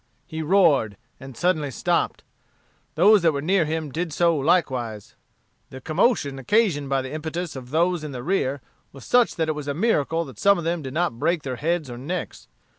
He 0.25 0.41
roared, 0.41 0.97
and 1.19 1.37
suddenly 1.37 1.69
stopped. 1.69 2.23
Those 2.95 3.21
that 3.21 3.33
were 3.33 3.39
near 3.43 3.65
him 3.65 3.91
did 3.91 4.11
so 4.11 4.35
likewise. 4.35 5.13
The 5.69 5.79
commotion 5.79 6.39
occasioned 6.39 6.89
by 6.89 7.03
the 7.03 7.11
impetus 7.11 7.55
of 7.55 7.69
those 7.69 8.03
in 8.03 8.11
the 8.11 8.23
rear 8.23 8.61
was 8.91 9.05
such 9.05 9.35
that 9.35 9.47
it 9.47 9.51
was 9.53 9.67
a 9.67 9.75
miracle 9.75 10.25
that 10.25 10.39
some 10.39 10.57
of 10.57 10.63
them 10.63 10.81
did 10.81 10.95
not 10.95 11.19
break 11.19 11.43
their 11.43 11.57
heads 11.57 11.87
or 11.87 11.99
necks. 11.99 12.47